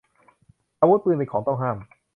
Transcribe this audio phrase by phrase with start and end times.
[0.79, 1.77] อาวุธปืน เป็นของต้องห้าม